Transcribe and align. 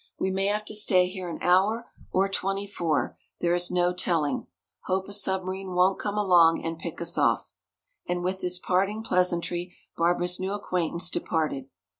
We 0.17 0.31
may 0.31 0.47
have 0.47 0.65
to 0.65 0.73
stay 0.73 1.05
here 1.07 1.29
an 1.29 1.37
hour, 1.43 1.91
or 2.11 2.27
twenty 2.27 2.65
four, 2.65 3.19
there 3.39 3.53
is 3.53 3.69
no 3.69 3.93
telling. 3.93 4.47
Hope 4.85 5.07
a 5.07 5.13
submarine 5.13 5.75
won't 5.75 5.99
come 5.99 6.17
along 6.17 6.65
and 6.65 6.79
pick 6.79 6.99
us 6.99 7.19
off." 7.19 7.47
And 8.07 8.23
with 8.23 8.41
this 8.41 8.57
parting 8.57 9.03
pleasantry 9.03 9.77
Barbara's 9.95 10.39
new 10.39 10.53
acquaintance 10.53 11.11
departed. 11.11 11.69